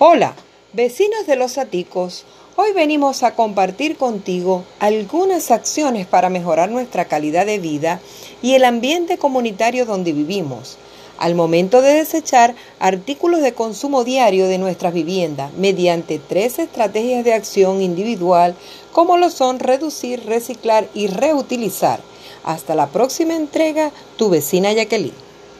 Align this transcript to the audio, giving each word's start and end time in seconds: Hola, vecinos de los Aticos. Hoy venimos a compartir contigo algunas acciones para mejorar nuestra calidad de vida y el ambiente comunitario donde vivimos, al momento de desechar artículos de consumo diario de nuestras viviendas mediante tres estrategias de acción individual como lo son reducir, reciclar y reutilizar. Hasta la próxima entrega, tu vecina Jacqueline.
Hola, 0.00 0.34
vecinos 0.74 1.26
de 1.26 1.34
los 1.34 1.58
Aticos. 1.58 2.24
Hoy 2.54 2.70
venimos 2.72 3.24
a 3.24 3.34
compartir 3.34 3.96
contigo 3.96 4.62
algunas 4.78 5.50
acciones 5.50 6.06
para 6.06 6.28
mejorar 6.28 6.70
nuestra 6.70 7.06
calidad 7.06 7.46
de 7.46 7.58
vida 7.58 8.00
y 8.40 8.54
el 8.54 8.62
ambiente 8.62 9.18
comunitario 9.18 9.86
donde 9.86 10.12
vivimos, 10.12 10.78
al 11.18 11.34
momento 11.34 11.82
de 11.82 11.94
desechar 11.94 12.54
artículos 12.78 13.40
de 13.42 13.54
consumo 13.54 14.04
diario 14.04 14.46
de 14.46 14.58
nuestras 14.58 14.94
viviendas 14.94 15.52
mediante 15.54 16.20
tres 16.20 16.60
estrategias 16.60 17.24
de 17.24 17.34
acción 17.34 17.82
individual 17.82 18.54
como 18.92 19.16
lo 19.16 19.30
son 19.30 19.58
reducir, 19.58 20.24
reciclar 20.26 20.86
y 20.94 21.08
reutilizar. 21.08 21.98
Hasta 22.44 22.76
la 22.76 22.86
próxima 22.86 23.34
entrega, 23.34 23.90
tu 24.16 24.30
vecina 24.30 24.72
Jacqueline. 24.72 25.27